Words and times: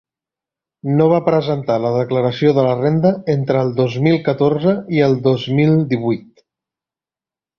No 0.99 1.05
va 1.09 1.17
presentar 1.27 1.75
la 1.83 1.91
declaració 1.97 2.53
de 2.59 2.63
la 2.69 2.71
renda 2.79 3.11
entre 3.35 3.61
el 3.65 3.69
dos 3.81 3.99
mil 4.07 4.17
catorze 4.31 4.75
i 4.97 5.03
el 5.09 5.15
dos 5.31 5.47
mil 5.59 5.77
divuit. 5.95 6.45